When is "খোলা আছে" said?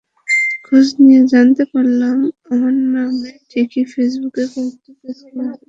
5.23-5.59